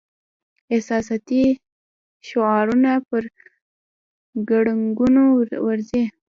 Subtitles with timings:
[0.73, 1.43] احساساتي
[2.27, 3.23] شعارونه پر
[4.49, 5.23] ګړنګونو
[5.67, 6.03] ورځي.